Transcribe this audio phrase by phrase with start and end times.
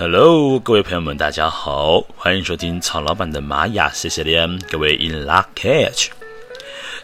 [0.00, 6.10] Hello，各位朋友们，大家好，欢迎收听曹老板的玛雅 C C M，各位 In luck catch。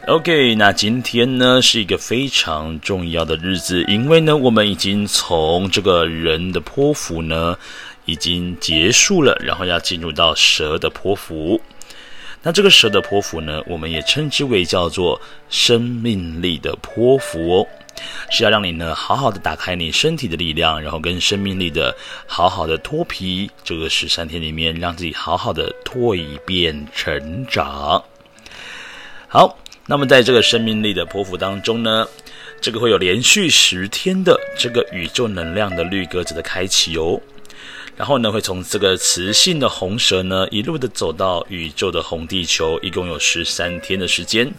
[0.07, 7.59] OK，那今天呢是一个非常重要的日子，因为呢我们已经从这个人的波符呢
[8.05, 11.61] 已经结束了，然后要进入到蛇的波符。
[12.45, 15.21] 那这个蛇的波符呢，我们也称之为叫做
[15.51, 17.67] 生命力的波符哦。
[18.31, 21.95] 是要让你呢好好的打开你身体的力量，然后跟生命力的
[22.27, 23.51] 好好的脱皮。
[23.63, 28.03] 这个十三天里面，让自己好好的蜕变成长。
[29.29, 32.07] 好，那么在这个生命力的波符当中呢，
[32.61, 37.21] 这个会有连续十天的这个宇宙能量的绿格子的开启哦。
[37.97, 44.53] 然后呢，会从这个磁性的红蛇呢，一路的走到宇宙的红地球，一共有十三天的时间。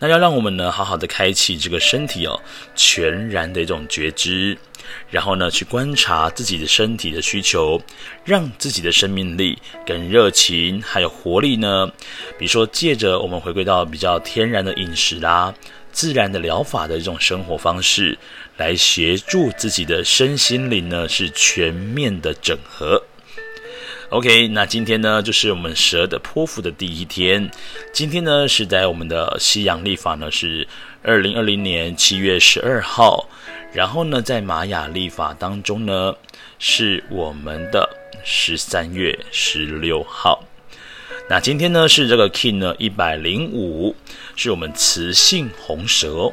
[0.00, 2.40] 那要让我们呢，好好的开启这个身体哦，
[2.76, 4.56] 全然的一种觉知，
[5.10, 7.82] 然后呢，去观察自己的身体的需求，
[8.24, 11.90] 让自己的生命力跟热情还有活力呢，
[12.38, 15.52] 比如说借着我们回归到比较天然的饮食啦，
[15.90, 18.16] 自然的疗法的一种生活方式，
[18.56, 23.02] 来协助自己的身心灵呢，是全面的整合。
[24.10, 27.50] OK，那今天呢，就是我们蛇的剖腹的第一天。
[27.92, 30.66] 今天呢，是在我们的西洋历法呢，是
[31.02, 33.28] 二零二零年七月十二号。
[33.70, 36.14] 然后呢，在玛雅历法当中呢，
[36.58, 37.86] 是我们的
[38.24, 40.42] 十三月十六号。
[41.28, 43.94] 那今天呢，是这个 King 呢一百零五，
[44.34, 46.32] 是我们雌性红蛇。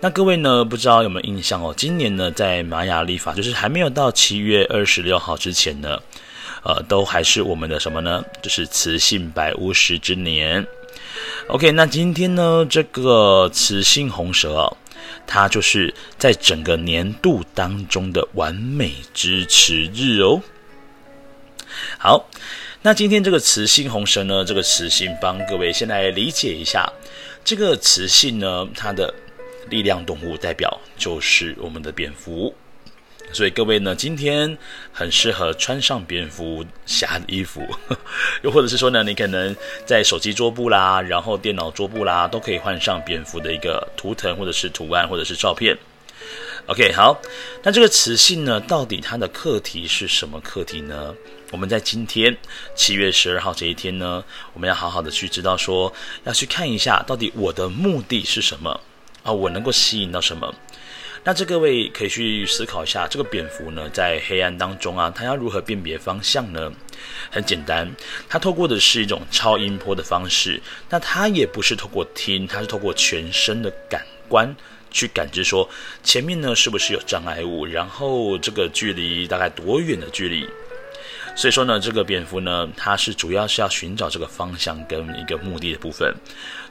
[0.00, 1.74] 那各位呢，不知道有没有印象哦？
[1.76, 6.00] 今年呢，在玛雅历法，就是还没有到七月二十六号之前呢。
[6.64, 8.24] 呃，都还是我们的什么呢？
[8.42, 10.66] 就是雌性白巫师之年。
[11.48, 14.74] OK，那今天呢，这个雌性红蛇，
[15.26, 20.40] 它就是在整个年度当中的完美支持日哦。
[21.98, 22.28] 好，
[22.80, 26.90] 那今天这个雌性红蛇呢，这个雌性帮各位先来理解一下，
[27.44, 29.12] 这个雌性呢，它的
[29.68, 32.54] 力量动物代表就是我们的蝙蝠。
[33.34, 34.56] 所以各位呢，今天
[34.92, 37.60] 很适合穿上蝙蝠侠的衣服，
[38.42, 45.76] 又或者是说呢，你可能在手机桌布啦，然后电脑桌布啦，都可以换上蝙蝠的一个图腾，或者是图案，或者是照片。
[46.66, 47.20] OK，好，
[47.62, 51.12] 那这个磁性呢，到底它的课题是什么课题呢？
[51.50, 52.34] 我们在今天
[52.74, 54.24] 七月十二号这一天呢，
[54.54, 58.80] 我们要好好的去知道说，要去看一下到底我的目的是什么
[59.22, 60.54] 啊，我能够吸引到什么。
[61.26, 66.70] 那这各位可以去思考一下，这个蝙蝠呢，在黑暗当中啊，它要如何辨别方向呢？
[67.30, 67.90] 很简单，
[68.28, 70.60] 它透过的是一种超音波的方式。
[70.90, 74.54] 那它也不是透过听，它是透过全身的感官
[74.90, 75.66] 去感知，说
[76.02, 80.46] 前面呢是不是有障碍物，然后这个距离大概多远的距离。
[81.36, 86.14] 所以说呢，这个蝙蝠呢，它是主要是要寻找这个方向跟一个目的的部分。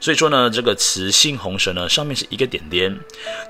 [0.00, 2.98] 所以说呢，这个磁性红蛇呢，上面是一个点点，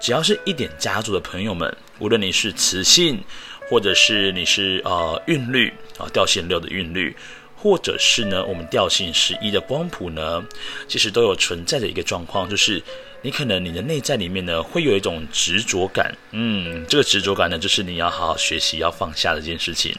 [0.00, 3.22] 只要是一点家族的朋友们，无论你是磁性，
[3.70, 7.16] 或者是你是呃韵律啊调性六的韵律，
[7.56, 10.44] 或者是呢我们调性十一的光谱呢，
[10.88, 12.82] 其实都有存在的一个状况，就是
[13.22, 19.96] 你可能你的内在里面呢会有一种执着感，嗯，这个执着感呢，就是你要好好学习要放下的一件事情。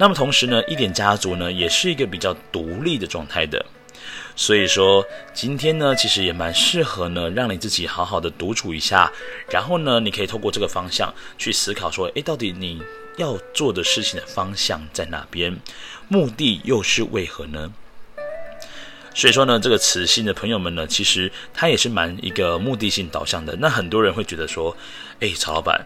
[0.00, 3.62] 那么同时呢，一点家族呢也是一个比较独立的状态的，
[4.34, 9.12] 所以说今天呢其实也蛮适合呢，让你自己好好的独处一下，
[9.50, 12.82] 然后呢你可以透过这个方向去思考说，诶，到底你
[13.18, 15.54] 要做的事情的方向在哪边，
[16.08, 17.70] 目的又是为何呢？
[19.14, 23.54] 所以说呢，这个磁性的朋友们呢，其实他也是蛮一个目的性导向的。
[23.60, 24.74] 那很多人会觉得说，
[25.18, 25.84] 诶，曹老板，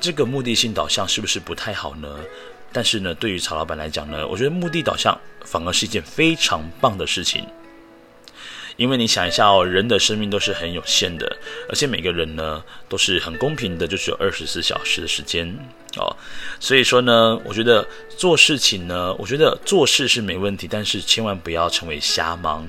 [0.00, 2.08] 这个目的性导向是不是不太好呢？
[2.72, 7.46] 但是呢，对于曹老板来讲呢，我觉得目的导向反而是一件非常棒的事情。
[8.76, 11.36] 因为你想一下哦，人的生命都是很有限的，
[11.68, 15.54] 而且每个人呢都是很公平的，就只有二十四小时的时间
[15.98, 16.16] 哦。
[16.58, 17.86] 所以说呢，我觉得
[18.16, 22.66] 做事情呢，我觉得做事是没问题，但是千万不要成为瞎忙。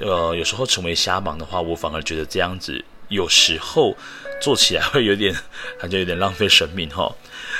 [0.00, 3.94] 呃，有时候成为瞎忙的话，我反而觉得这样子有时候
[4.40, 5.36] 做起来会有点，
[5.78, 7.16] 感觉有点浪费生命哈、哦。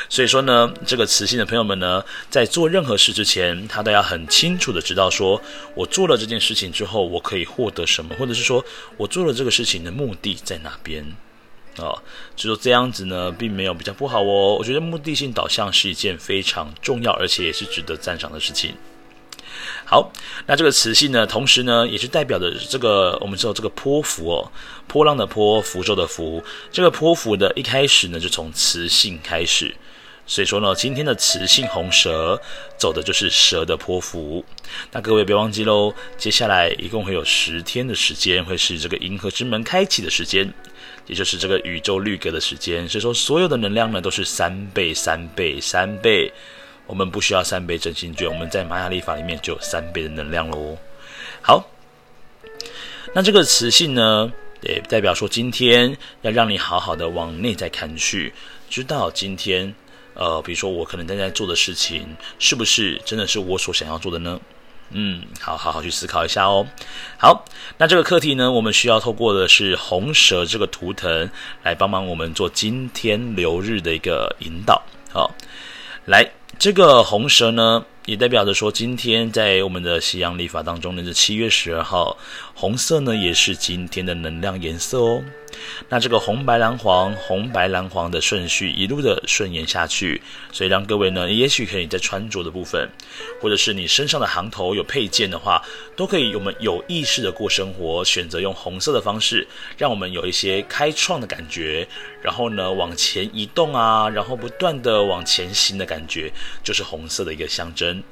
[0.08, 5.40] 所以说呢，这个磁性的朋友们呢，在做任何事之前，他都要很清楚的知道说，
[5.74, 8.64] 我做了这件事情之后，我可以获得什么，或者是说
[8.96, 11.04] 我做了这个事情的目的在哪边
[11.76, 11.84] 啊？
[11.84, 12.02] 哦，
[12.36, 14.56] 就说这样子呢，并没有比较不好哦。
[14.58, 18.74] 我觉得目的性导向是一件非常重要，而且也是值得赞赏的事情。
[19.84, 20.10] 好，
[20.46, 24.50] 那这个磁性呢，同时呢，也是代表的这个我们知道这个波符哦，
[24.86, 29.74] 波浪的波，福州的福，这个波符的一开始呢，就从磁性开始。
[30.32, 32.40] 所以说呢，今天的磁性红蛇
[32.78, 34.42] 走的就是蛇的波符。
[34.90, 40.50] 那各位别忘记喽，接下来一共会有十天的时间，会是这个银河之门开启的时间，
[41.06, 42.88] 也就是这个宇宙绿格的时间。
[42.88, 46.32] 所以说，所有的能量呢都是三倍、三倍、三倍。
[46.86, 50.78] 我们不需要三倍真心卷，我们在玛雅历法里面就有三倍的能量喽。
[51.42, 51.68] 好，
[53.12, 54.32] 那这个磁性呢，
[54.62, 58.32] 也代表说今天要让你好好的往内在看去，
[58.70, 59.74] 知道今天，
[60.14, 64.40] 呃，比如说我可能正在做的事情，是不是真的是我所想要做的呢？
[64.90, 66.66] 嗯，好好好去思考一下哦。
[67.18, 67.44] 好，
[67.78, 71.30] 那这个课题呢，我们需要透过的是红蛇这个图腾
[71.62, 74.82] 来帮忙我们做今天流日的一个引导。
[75.10, 75.34] 好，
[76.04, 76.30] 来。
[76.58, 82.16] 这个红蛇呢，也代表着说，今天在我们的西洋历法当中呢，是七月十二号，
[82.54, 85.24] 红色呢也是今天的能量颜色哦。
[85.88, 90.20] 那这个红白蓝黄，红白蓝黄的顺序一路的顺延下去，
[90.52, 92.88] 所以让各位呢，也许可以在穿着的部分，
[93.40, 95.62] 或者是你身上的行头有配件的话，
[95.96, 99.46] 都可以我们有意识的过生活，选择用红色的方式，
[99.76, 101.86] 让我们有一些开创的感觉，
[102.22, 106.32] 然后呢往前移动啊，然后不断的往前行的感觉，
[106.62, 108.02] 就是红色的一个象征。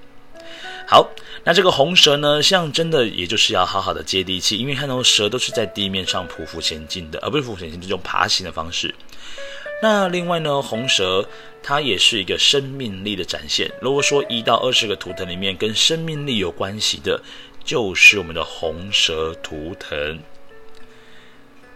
[0.91, 1.09] 好，
[1.45, 8.93] 那这个红蛇呢，象征的也就是要好好的接地气，因为看到蛇都是在地面上匍匐前进的，而不是匍匐前进这种爬行的方式。
[9.81, 11.25] 那另外呢，红蛇
[11.63, 13.71] 它也是一个生命力的展现。
[13.81, 17.23] 如果说一到二十个图腾里面跟生命力有关系的，
[17.65, 20.19] 就是我们的红蛇图腾。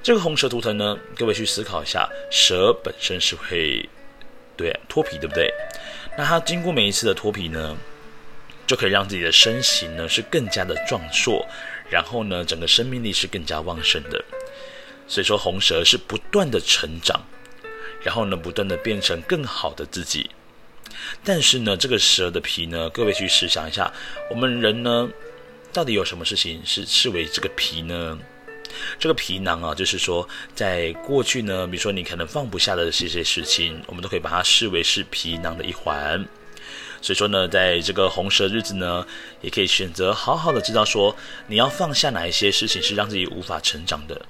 [0.02, 3.88] 这个红蛇图腾呢，各位去思考一下，蛇本身是会
[4.56, 5.48] 对脱皮，对不对？
[6.18, 7.76] 那它经过每一次的脱皮呢，
[8.66, 11.46] 就可以让自己的身形呢是更加的壮硕，
[11.90, 14.24] 然后呢整个生命力是更加旺盛的。
[15.06, 17.20] 所以说红蛇是不断的成长，
[18.02, 20.30] 然后呢不断的变成更好的自己。
[21.22, 23.92] 但是呢这个蛇的皮呢，各位去试想一下，
[24.30, 25.08] 我们人呢
[25.72, 28.18] 到底有什么事情是视为这个皮呢？
[28.98, 36.26] 这个皮囊啊，就是说在过去呢，比如说你可能放不下的这些事情，我们都可以把它视为是皮囊的一环。
[37.04, 39.06] 所以说呢，在这个红蛇日子呢，
[39.42, 41.14] 也可以选择好好的知道说，
[41.48, 44.24] 你要放下哪一些事情是让自己无法成长的，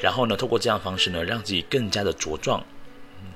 [0.00, 2.60] 然后呢，透过这样方式呢，让自己更加的茁壮。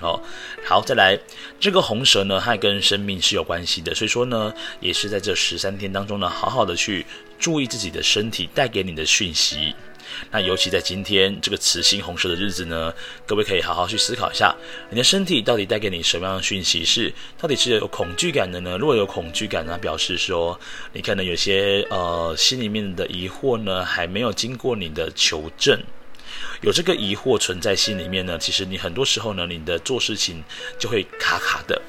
[0.00, 0.20] 好，
[0.66, 1.16] 好，再来，
[1.60, 7.06] 这个红蛇呢，它跟生命是有关系的，所以说呢，也是在这十三天当中呢，好好的去
[7.38, 9.76] 注意自己的身体带给你的讯息。
[10.30, 12.92] 那尤其在今天这个雌性红色的日子呢，
[13.26, 14.54] 各位可以好好去思考一下，
[14.90, 16.84] 你的身体到底带给你什么样的讯息？
[16.84, 18.76] 是到底是有恐惧感的呢？
[18.78, 20.58] 如果有恐惧感呢，表示说
[20.92, 25.80] 你可能有些呃心里面的疑惑呢，还没有经过你的求证，
[26.60, 30.42] 有这个疑惑存在心里面呢，其实你很多时候呢，你的做事情
[30.78, 31.80] 就会卡卡的。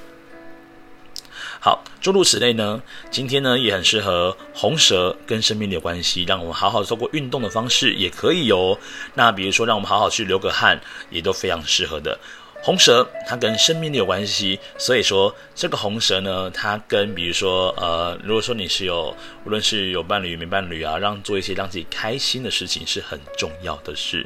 [1.59, 8.77] 好，诸如此类呢，今天呢也很适合红蛇跟生命力有关系，让我们好好透过运动的方式也可以哦。
[9.15, 12.17] 那比如说，让我们好好去流个汗，也都非常适合的。
[12.61, 24.25] 红蛇它跟生命力有关系，所以说这个红蛇呢，它跟比如说呃，如果说你是有无论是有伴侣没伴侣啊，让做一些让自己开心的事情是很重要的事。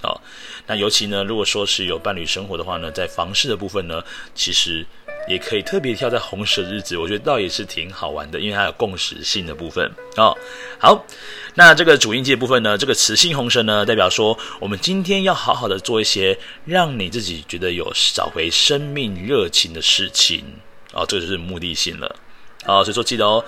[0.00, 0.20] 好，
[0.66, 4.02] 那尤其呢，如果说是有伴侣生活的话呢，在房事的部分呢，
[4.34, 4.86] 其实。
[5.28, 10.36] 也可以特别挑在红蛇的日子，我觉得倒也是挺好玩的，因为它有共识性的部分哦。
[10.78, 11.04] 好，
[11.54, 20.44] 那这个主印记的部分呢，这个磁性红蛇呢，代表说我们今天要好好的做一些让你自己觉得有找回生命热情的事情
[20.92, 22.16] 哦，这个就是目的性了。
[22.64, 23.44] 好，所以说记得哦，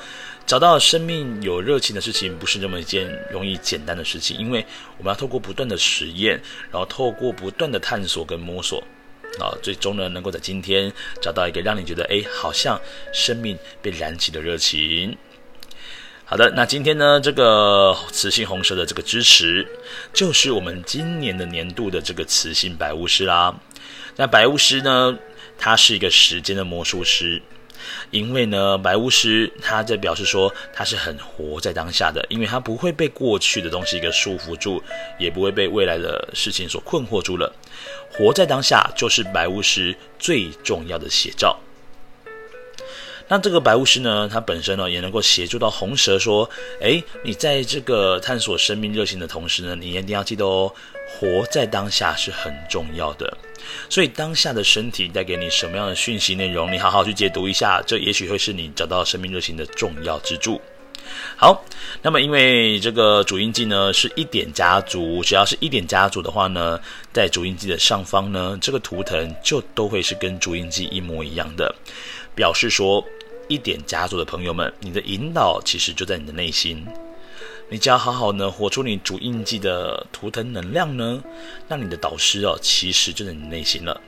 [0.46, 4.64] 找到生命有热情的事情不是这么一件容易简单的事情，因为
[4.98, 6.40] 我们要透过不断的实验，
[6.70, 8.82] 然后透过不断的探索跟摸索。
[9.40, 12.80] 啊，最终呢，能够在今天找到一个让你觉得，哎，好像
[13.12, 15.16] 生命被燃起的热情。
[16.24, 19.66] 好的，那今天呢，这个磁性红蛇的这个支持，
[20.12, 23.54] 就是我们今年的年度的这个磁性白巫师啦。
[24.16, 25.18] 那白巫师呢，
[25.58, 27.42] 他是一个时间的魔术师。
[28.10, 34.82] 因为呢，白巫师他在表示说，他是很活在当下的，因为他不会被过去的东西给束缚住，
[35.18, 37.52] 也不会被未来的事情所困惑住了。
[38.16, 41.58] 活在当下就是白巫师最重要的写照。
[43.26, 46.48] 那这个白巫师呢，他本身呢也能够协助到红蛇说，
[46.80, 50.70] 诶，你在这个探索生命热情的同时呢，你一定要记得哦，
[51.08, 53.36] 活在当下是很重要的。
[53.88, 60.60] 所以当下的身体带给你什么样的讯息内容，你好好去解读一下，这也许会是你找到生命热情的重要支柱。
[61.36, 61.64] 好，
[62.02, 66.80] 那么因为这个主印记呢是一点家族，只要是一点家族的话呢，
[67.12, 71.74] 在主印记的上方呢，这个图腾就都会是跟主印记一模一样的，
[72.34, 73.04] 表示说
[73.48, 76.86] 一点家族的朋友们，你的引导其实就在你的内心，
[77.68, 81.22] 你只要好好呢活出你主印记的图腾能量呢，
[81.68, 84.00] 那你的导师哦，其实就在你内心了。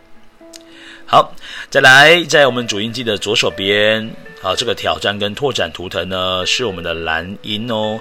[1.08, 1.32] 好，
[1.70, 8.00] 再来，在我们主印记的左手边，好，这个挑战跟拓展图腾呢，是我们的蓝鹰哦。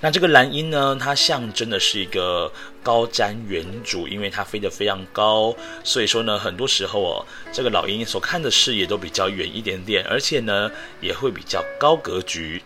[0.00, 2.50] 那这个蓝鹰呢，它象征的是一个
[2.82, 5.54] 高瞻远瞩，因为它飞得非常高，
[5.84, 10.70] 所以说呢，很多时候哦，这个老鹰所看的视野都比较远一点点，而且呢，
[11.02, 12.62] 也会比较高格局。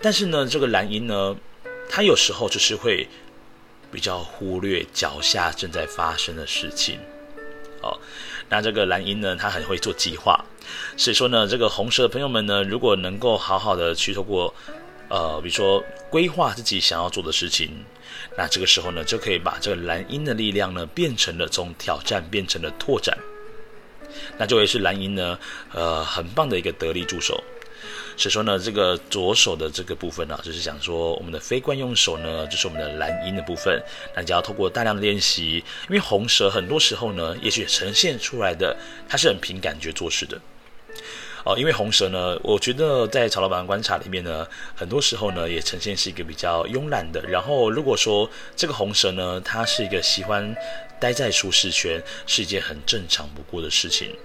[0.00, 1.36] 但是呢，这个蓝鹰呢，
[1.90, 3.06] 它有时候就是会
[3.92, 6.98] 比较忽略脚下正在发生的事情。
[7.82, 7.98] 哦。
[8.48, 10.44] 那这个蓝鹰呢，他很会做计划，
[10.96, 14.54] 所以说呢，这个红蛇的朋友们呢，如果能够好好的去透过，
[15.08, 17.84] 呃，比如说规划自己想要做的事情，
[18.36, 23.16] 那这个时候呢，就可以把这个蓝鹰的力量呢，变成了从挑战变成了拓展，
[24.38, 25.38] 那就会是蓝鹰呢，
[25.72, 27.42] 呃，很棒的一个得力助手。
[28.16, 33.82] 所以说呢，这个左手的这个部分呢、就是想说我们的非惯用手呢，就是我们的蓝音的部分。
[34.14, 38.74] 那你就要透过大量的练习，因为红蛇很多时候呢，也许呈现出来的
[39.08, 40.40] 它是很凭感觉做事的。
[41.44, 44.44] 哦，因为红蛇呢，我觉得在曹老板的观察里面呢，
[44.74, 47.22] 很多时候呢，也呈现是一个比较慵懒的。
[47.28, 50.56] 然后如果说这个红蛇呢，它是一个喜欢
[50.98, 54.16] 待在舒适圈，是一件很正常不过的事情。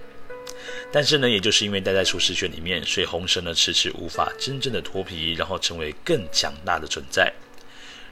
[0.92, 7.32] 但是呢，也就是因为待在舒适圈里面，所以红蛇呢迟迟无法真正的脱皮，然后成为更强大的存在。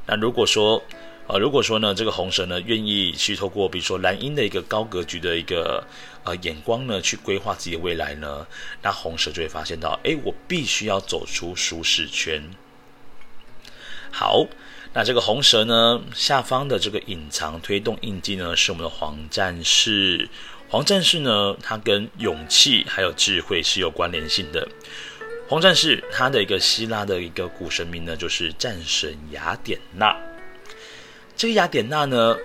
[0.07, 0.83] 那如果说，
[1.26, 5.87] 呃，如果说呢，这个红蛇呢愿意去透过比如说蓝鹰的一个高格局的一个
[6.25, 8.47] 呃眼光呢，去规划自己的未来呢，
[8.83, 12.42] 那红蛇就会发现到，诶，我必须要走出舒适圈。
[14.11, 14.45] 好，
[14.92, 20.28] 那这个红蛇呢下方的这个隐藏推动印记呢，是我们的黄战士。
[20.70, 24.68] 黄战士呢，他跟勇气还有智慧是有关联性的。
[25.48, 30.16] 黄战士他的一个希腊的一个古神名呢，就是战神雅典娜。
[31.36, 32.36] 这个雅典娜呢，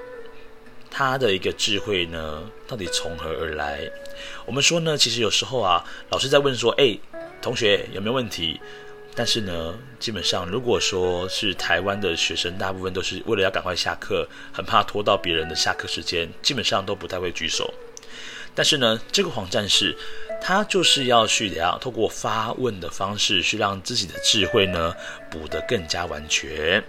[0.89, 3.79] 他的一个智慧呢，到底从何而来？
[4.47, 6.97] 我们说呢，其实有时候啊，老师在问说，哎，
[7.43, 8.59] 同学有没有问题？
[9.13, 17.71] 但是呢，基本上如果说是台湾的学生，大部分都是为了要赶快下课，很怕拖到别人的下课时间，基本上都不太会举手。
[18.55, 19.95] 但是呢，这个黄战士，
[20.41, 24.95] 他就是要去怎样，透过发问的方式，去让自己的智慧呢
[25.29, 26.83] 补得更加完全。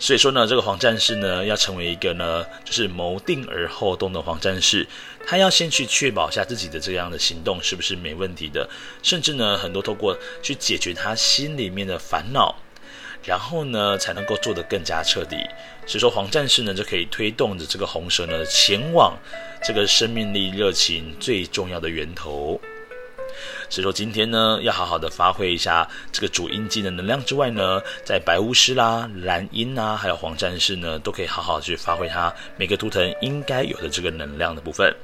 [0.00, 4.86] 所以说呢，这个黄战士呢，要成为一个呢，就是谋定而后动的黄战士，
[5.26, 8.68] 他要先去确保一下自己的这样的行动是不是没问题的，
[9.02, 12.54] 甚至呢，很多透过去解决他心里面的烦恼。
[13.24, 15.36] 然后呢，才能够做得更加彻底。
[15.86, 19.16] 所以说，黄战士呢就可以推动着这个红蛇呢前往
[19.62, 22.60] 这个生命力热情最重要的源头。
[23.70, 34.94] 所以说，今天呢要好好的发挥一下这个主印记的能量之外呢，在白巫师啦、蓝鹰啊，还有黄战士呢，都可以好好去发挥它每个图腾应该有的这个能量的部分。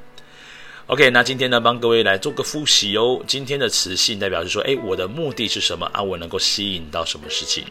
[0.87, 3.23] OK，那今天呢帮各位来做个复习哦。
[3.27, 6.03] 今天的词性代表是说，哎，我的目的是什么啊？
[6.03, 7.65] 我能够吸引到什么事情？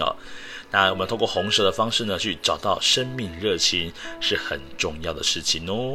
[0.00, 0.16] 好，
[0.70, 5.94] 那我们通过红蛇的方式呢，去找到生命热情是很重要的事情哦。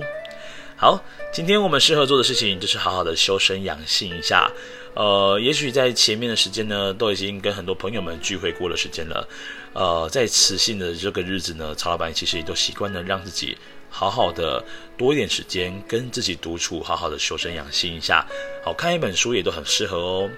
[0.78, 4.48] 好，今天我们适合做的事情就是好好的修身养性一下。
[4.94, 9.28] 呃，也许在前面的时间呢，都已经跟很多朋友们聚会过了时间了。
[9.76, 13.58] 呃，在磁性的这个日子呢，曹老板其实也都习惯了让自己。
[13.90, 14.62] 好好的
[14.98, 18.26] 多一点时间跟自己独处，好好的修身养性一下，
[18.62, 20.30] 好看一本书也都很适合哦。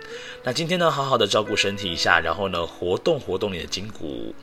[0.44, 4.36] 那今天呢，好好的照顾身体一下，然后呢，活动活动你的筋骨。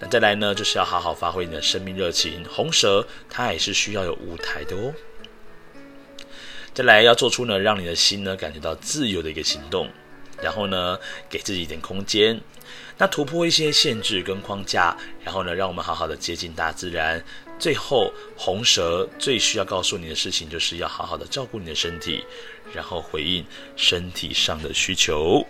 [0.00, 2.44] 那再来呢，就是要好好发挥你的生命热情。
[2.48, 4.92] 红蛇它也是需要有舞台的哦。
[6.74, 9.88] 再来要做出呢，让你的心呢感觉到自由的一个行动，
[10.42, 12.40] 然后呢，给自己一点空间。
[12.98, 17.24] 那突破一些限制跟框架，然后呢，让我们好好的接近大自然。
[17.58, 22.24] 最后，红蛇最需要告诉你的事情，就是要好好的照顾你的身体，
[22.74, 23.44] 然后回应
[23.76, 25.46] 身体上的需求。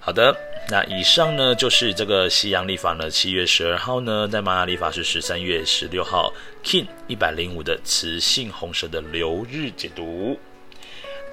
[0.00, 0.36] 好的，
[0.68, 6.32] 那以上呢就是这个西洋历法呢，七月十二号呢，在玛雅历法是十三月十六号
[6.64, 10.38] ，King 一百零五的磁性红蛇的流日解读。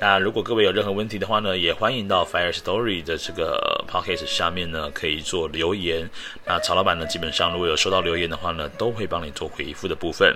[0.02, 6.10] 那如果各位有任何问题的话呢，也欢迎到 Fire Story 的这个 Podcast 下面呢，可以做留言。
[6.46, 10.34] 那曹老板呢，基本上如果有收到留言的话呢，都会帮你做回复的部分。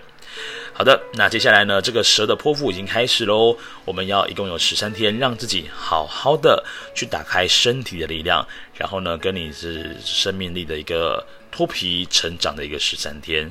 [0.73, 3.55] 好的，那接下来呢，这个蛇的波符已经开始喽。
[3.85, 6.61] 我们要一共有十三天，让自己好好的
[6.93, 13.49] 去打开身体的力量，然后呢，跟你是生命力的一个脱皮成长的一个十三天，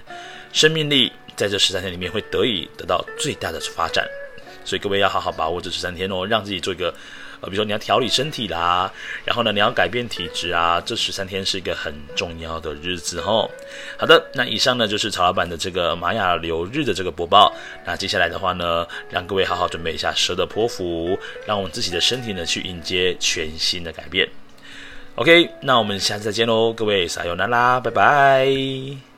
[0.52, 4.06] 生命力在这十三天里面会得以得到最大的发展。
[4.64, 6.94] 所以各位要好好把握这十三天哦，让自己做一个，
[7.40, 8.90] 呃，比如说你要调理身体啦，
[9.24, 13.48] 然后呢，你要改变体质啊，这十三天是一个很重要的日子哦。
[13.96, 17.52] 好的，那以上呢就是曹老板的这个玛雅流日的这个播报。
[17.84, 24.28] 那接下来的话呢，让各位好好准备一下蛇的波符，让我们自己的身体呢去迎接全新的改变。
[25.16, 29.11] OK，那我们下次再见喽，各位撒由那拉，拜拜。